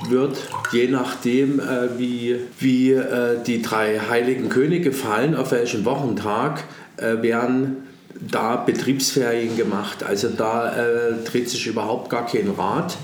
[0.09, 0.37] wird
[0.73, 6.65] je nachdem, äh, wie, wie äh, die drei heiligen Könige fallen, auf welchem Wochentag,
[6.97, 7.77] äh, werden
[8.21, 10.03] da Betriebsferien gemacht.
[10.03, 12.99] Also da äh, dreht sich überhaupt gar kein Rad.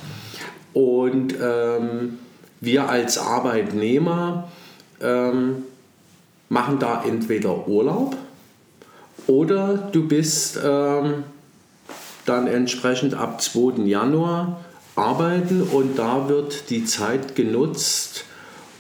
[0.73, 2.19] Und ähm,
[2.61, 4.49] wir als Arbeitnehmer
[5.01, 5.63] ähm,
[6.55, 8.17] machen da entweder Urlaub
[9.27, 11.25] oder du bist ähm,
[12.25, 13.83] dann entsprechend ab 2.
[13.83, 14.65] Januar
[14.95, 18.25] arbeiten und da wird die Zeit genutzt,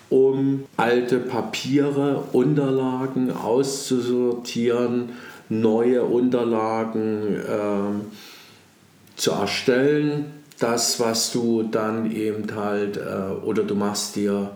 [0.08, 5.10] um alte Papiere, Unterlagen auszusortieren,
[5.48, 10.26] neue Unterlagen äh, zu erstellen.
[10.60, 14.52] Das, was du dann eben halt, äh, oder du machst dir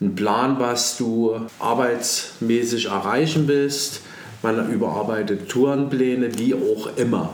[0.00, 4.00] einen Plan, was du arbeitsmäßig erreichen willst.
[4.42, 7.30] Man überarbeitet Tourenpläne, wie auch immer.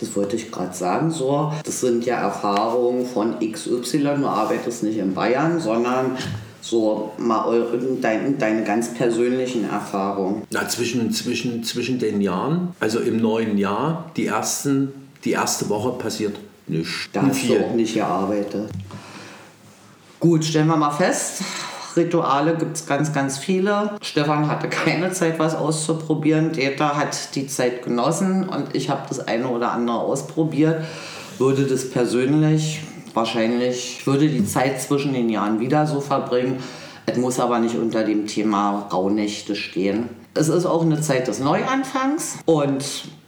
[0.00, 1.52] Das wollte ich gerade sagen, so.
[1.64, 4.16] Das sind ja Erfahrungen von XY.
[4.18, 6.16] Du arbeitest nicht in Bayern, sondern
[6.60, 10.42] so mal eure, dein, deine ganz persönlichen Erfahrungen.
[10.50, 14.92] Na, zwischen, zwischen, zwischen den Jahren, also im neuen Jahr, die, ersten,
[15.24, 17.10] die erste Woche passiert nichts.
[17.12, 18.70] Da hast du auch nicht gearbeitet.
[20.18, 21.42] Gut, stellen wir mal fest,
[21.96, 23.96] Rituale gibt es ganz, ganz viele.
[24.02, 26.52] Stefan hatte keine Zeit, was auszuprobieren.
[26.52, 30.84] Deta hat die Zeit genossen und ich habe das eine oder andere ausprobiert.
[31.38, 32.80] Würde das persönlich
[33.14, 36.58] wahrscheinlich, würde die Zeit zwischen den Jahren wieder so verbringen.
[37.06, 40.08] Es muss aber nicht unter dem Thema Rauhnächte stehen.
[40.34, 42.84] Es ist auch eine Zeit des Neuanfangs und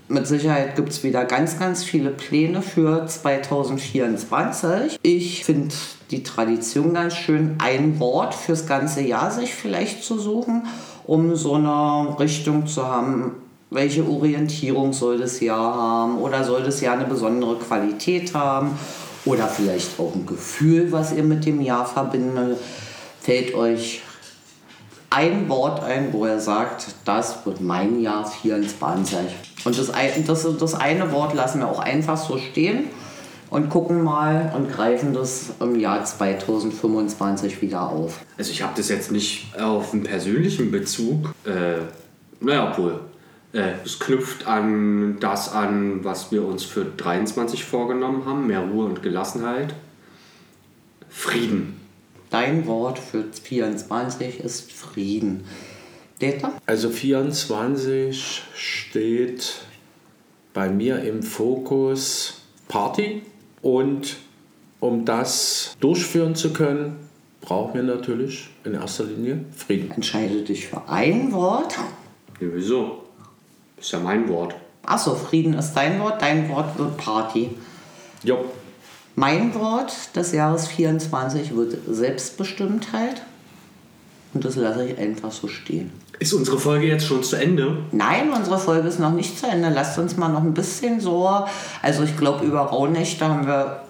[0.08, 4.98] mit Sicherheit gibt es wieder ganz, ganz viele Pläne für 2024.
[5.02, 5.74] Ich finde
[6.10, 10.66] die Tradition ganz schön, ein Wort fürs ganze Jahr sich vielleicht zu suchen,
[11.04, 13.32] um so eine Richtung zu haben,
[13.70, 18.78] welche Orientierung soll das Jahr haben oder soll das Jahr eine besondere Qualität haben
[19.24, 22.58] oder vielleicht auch ein Gefühl, was ihr mit dem Jahr verbindet.
[23.20, 24.02] Fällt euch
[25.10, 29.45] ein Wort ein, wo er sagt, das wird mein Jahr 24.
[29.66, 29.90] Und das,
[30.26, 32.84] das, das eine Wort lassen wir auch einfach so stehen
[33.50, 38.20] und gucken mal und greifen das im Jahr 2025 wieder auf.
[38.38, 41.34] Also ich habe das jetzt nicht auf einen persönlichen Bezug.
[41.44, 41.78] Äh,
[42.40, 43.00] naja, obwohl.
[43.52, 48.46] Äh, es knüpft an das an, was wir uns für 23 vorgenommen haben.
[48.46, 49.74] Mehr Ruhe und Gelassenheit.
[51.08, 51.80] Frieden.
[52.30, 55.44] Dein Wort für 24 ist Frieden.
[56.20, 56.52] Deta?
[56.66, 59.54] Also 24 steht
[60.54, 63.22] bei mir im Fokus Party
[63.60, 64.16] und
[64.80, 66.96] um das durchführen zu können,
[67.40, 69.90] brauchen wir natürlich in erster Linie Frieden.
[69.90, 71.76] Entscheide dich für ein Wort.
[72.40, 73.04] Ja, wieso?
[73.78, 74.54] Ist ja mein Wort.
[74.84, 77.50] Achso, Frieden ist dein Wort, dein Wort wird Party.
[78.22, 78.44] Jo.
[79.14, 83.22] Mein Wort des Jahres 24 wird Selbstbestimmtheit.
[84.34, 85.90] Und das lasse ich einfach so stehen.
[86.18, 87.78] Ist unsere Folge jetzt schon zu Ende?
[87.92, 89.68] Nein, unsere Folge ist noch nicht zu Ende.
[89.68, 91.28] Lasst uns mal noch ein bisschen so.
[91.82, 93.82] Also ich glaube, über Rauhnächte haben wir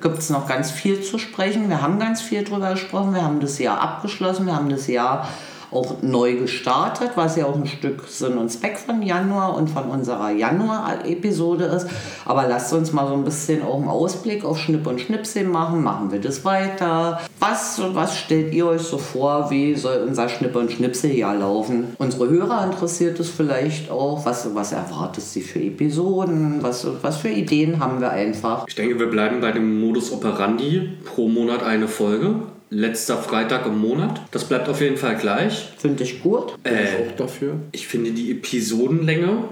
[0.00, 1.68] gibt es noch ganz viel zu sprechen.
[1.68, 3.14] Wir haben ganz viel drüber gesprochen.
[3.14, 4.46] Wir haben das Jahr abgeschlossen.
[4.46, 5.28] Wir haben das Jahr
[5.72, 9.84] auch neu gestartet, was ja auch ein Stück Sinn und Zweck von Januar und von
[9.84, 11.86] unserer Januar-Episode ist.
[12.24, 15.82] Aber lasst uns mal so ein bisschen auch einen Ausblick auf Schnipp und Schnipsel machen.
[15.82, 17.20] Machen wir das weiter?
[17.40, 19.50] Was, was stellt ihr euch so vor?
[19.50, 21.96] Wie soll unser Schnipp und Schnipseljahr laufen?
[21.98, 24.24] Unsere Hörer interessiert es vielleicht auch.
[24.26, 26.62] Was, was erwartet sie für Episoden?
[26.62, 28.66] Was, was für Ideen haben wir einfach?
[28.68, 32.34] Ich denke, wir bleiben bei dem Modus operandi pro Monat eine Folge
[32.72, 34.22] letzter Freitag im Monat.
[34.30, 35.72] Das bleibt auf jeden Fall gleich.
[35.78, 36.62] Finde ich gut.
[36.62, 37.54] Bin ich auch dafür.
[37.72, 39.44] Ich finde die Episodenlänge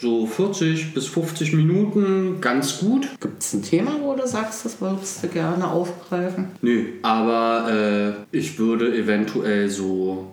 [0.00, 3.08] so 40 bis 50 Minuten ganz gut.
[3.20, 6.48] Gibt es ein Thema, wo du sagst, das würdest du gerne aufgreifen?
[6.62, 10.32] Nö, aber äh, ich würde eventuell so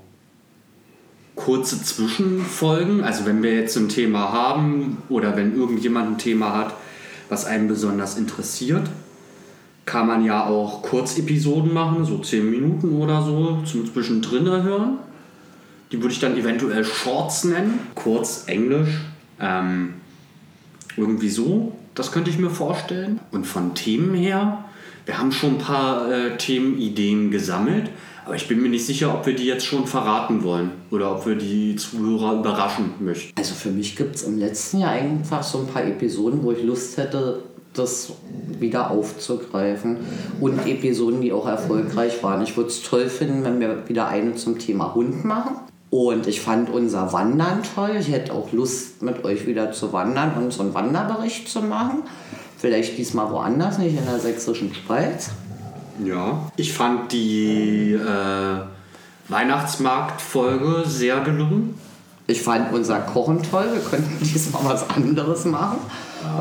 [1.35, 6.75] kurze Zwischenfolgen, also wenn wir jetzt ein Thema haben oder wenn irgendjemand ein Thema hat,
[7.27, 8.83] was einen besonders interessiert,
[9.85, 14.97] kann man ja auch Kurzepisoden machen, so 10 Minuten oder so, zum Zwischendrin hören.
[15.91, 18.89] Die würde ich dann eventuell Shorts nennen, kurz Englisch.
[19.39, 19.95] Ähm,
[20.97, 23.19] irgendwie so, das könnte ich mir vorstellen.
[23.31, 24.65] Und von Themen her,
[25.05, 27.91] wir haben schon ein paar äh, Themenideen gesammelt,
[28.25, 31.27] aber ich bin mir nicht sicher, ob wir die jetzt schon verraten wollen oder ob
[31.27, 33.37] wir die Zuhörer überraschen möchten.
[33.37, 36.63] Also für mich gibt es im letzten Jahr einfach so ein paar Episoden, wo ich
[36.63, 37.43] Lust hätte,
[37.77, 38.13] das
[38.59, 39.97] wieder aufzugreifen
[40.39, 42.41] und Episoden, die auch erfolgreich waren.
[42.41, 45.57] Ich würde es toll finden, wenn wir wieder eine zum Thema Hund machen.
[45.89, 47.91] Und ich fand unser Wandern toll.
[47.99, 52.03] Ich hätte auch Lust, mit euch wieder zu wandern und so einen Wanderbericht zu machen.
[52.57, 55.29] Vielleicht diesmal woanders, nicht in der sächsischen Schweiz.
[56.03, 58.59] Ja, ich fand die äh,
[59.29, 61.77] Weihnachtsmarktfolge sehr gelungen.
[62.27, 63.67] Ich fand unser Kochen toll.
[63.71, 65.77] Wir könnten diesmal was anderes machen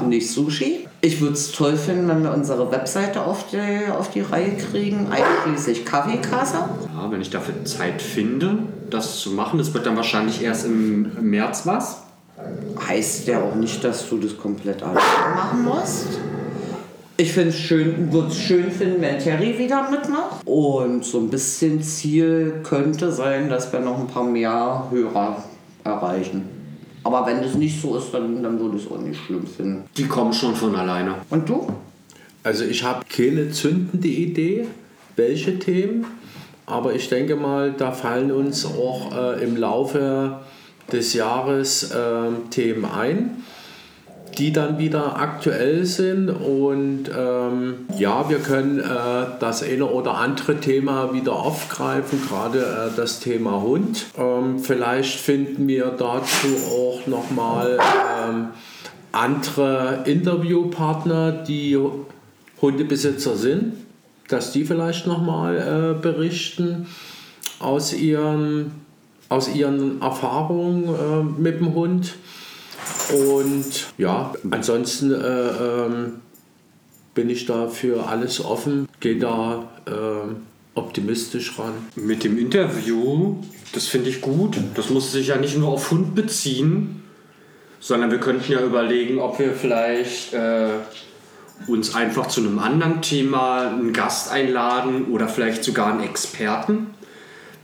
[0.00, 0.88] und nicht Sushi.
[1.04, 3.58] Ich würde es toll finden, wenn wir unsere Webseite auf die,
[3.92, 6.54] auf die Reihe kriegen, einschließlich Kaffeekasse.
[6.96, 11.12] Ja, wenn ich dafür Zeit finde, das zu machen, das wird dann wahrscheinlich erst im
[11.20, 12.04] März was.
[12.88, 16.06] Heißt ja auch nicht, dass du das komplett alleine machen musst.
[17.18, 20.46] Ich finde es schön, würde es schön finden, wenn Terry wieder mitmacht.
[20.46, 25.44] Und so ein bisschen Ziel könnte sein, dass wir noch ein paar mehr Hörer
[25.84, 26.53] erreichen.
[27.04, 29.84] Aber wenn das nicht so ist, dann, dann würde ich es auch nicht schlimm finden.
[29.96, 31.16] Die kommen schon von alleine.
[31.30, 31.68] Und du?
[32.42, 34.66] Also ich habe keine zündende Idee,
[35.16, 36.06] welche Themen,
[36.66, 40.40] aber ich denke mal, da fallen uns auch äh, im Laufe
[40.92, 43.42] des Jahres äh, Themen ein,
[44.34, 48.82] die dann wieder aktuell sind und ähm, ja, wir können äh,
[49.40, 54.06] das eine oder andere Thema wieder aufgreifen, gerade äh, das Thema Hund.
[54.18, 58.48] Ähm, vielleicht finden wir dazu auch nochmal ähm,
[59.12, 61.78] andere Interviewpartner, die
[62.60, 63.74] Hundebesitzer sind,
[64.28, 66.86] dass die vielleicht nochmal äh, berichten
[67.60, 68.72] aus ihren,
[69.28, 72.14] aus ihren Erfahrungen äh, mit dem Hund.
[73.12, 76.12] Und ja, ansonsten äh, ähm,
[77.14, 80.36] bin ich da für alles offen, gehe da ähm,
[80.74, 81.72] optimistisch ran.
[81.96, 83.36] Mit dem Interview,
[83.72, 84.56] das finde ich gut.
[84.74, 87.02] Das muss sich ja nicht nur auf Hund beziehen,
[87.80, 90.68] sondern wir könnten ja überlegen, ob wir vielleicht äh,
[91.66, 96.93] uns einfach zu einem anderen Thema einen Gast einladen oder vielleicht sogar einen Experten.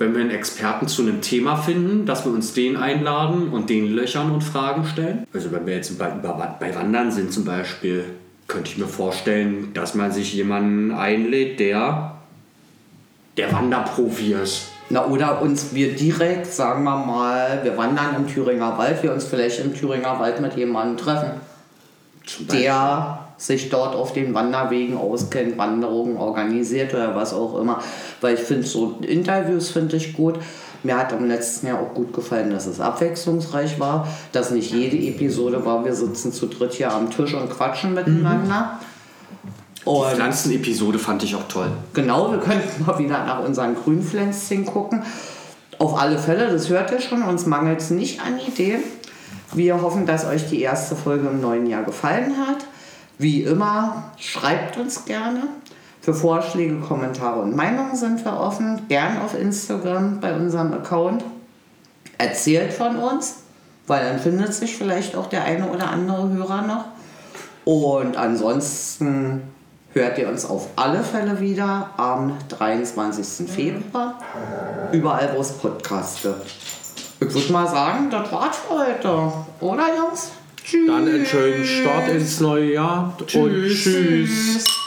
[0.00, 3.92] Wenn wir einen Experten zu einem Thema finden, dass wir uns den einladen und den
[3.92, 5.26] löchern und Fragen stellen.
[5.34, 8.06] Also wenn wir jetzt bei, bei Wandern sind zum Beispiel,
[8.48, 12.16] könnte ich mir vorstellen, dass man sich jemanden einlädt, der
[13.36, 14.68] der Wanderprofi ist.
[14.88, 19.24] Na, oder uns wir direkt, sagen wir mal, wir wandern im Thüringer Wald, wir uns
[19.24, 21.40] vielleicht im Thüringer Wald mit jemandem treffen,
[22.50, 27.82] der sich dort auf den Wanderwegen auskennt, Wanderungen organisiert oder was auch immer.
[28.20, 30.38] Weil ich finde, so Interviews finde ich gut.
[30.82, 34.96] Mir hat im letzten Jahr auch gut gefallen, dass es abwechslungsreich war, dass nicht jede
[34.96, 38.78] Episode war, wir sitzen zu dritt hier am Tisch und quatschen miteinander.
[39.78, 41.70] Die Und Pflanzenepisode fand ich auch toll.
[41.94, 45.02] Genau, wir könnten mal wieder nach unseren Grünpflänzchen gucken.
[45.78, 48.82] Auf alle Fälle, das hört ihr schon, uns mangelt es nicht an Ideen.
[49.54, 52.66] Wir hoffen, dass euch die erste Folge im neuen Jahr gefallen hat.
[53.20, 55.42] Wie immer, schreibt uns gerne.
[56.00, 58.88] Für Vorschläge, Kommentare und Meinungen sind wir offen.
[58.88, 61.22] Gern auf Instagram bei unserem Account.
[62.16, 63.42] Erzählt von uns,
[63.86, 66.84] weil dann findet sich vielleicht auch der eine oder andere Hörer noch.
[67.66, 69.42] Und ansonsten
[69.92, 73.50] hört ihr uns auf alle Fälle wieder am 23.
[73.50, 74.14] Februar.
[74.92, 76.54] Überall, wo es Podcasts gibt.
[77.20, 79.32] Ich würde mal sagen, das war's für heute.
[79.60, 80.30] Oder, Jungs?
[80.64, 80.86] Tschüss.
[80.86, 83.82] Dann einen schönen Start ins neue Jahr und tschüss.
[83.82, 84.79] Tschüss.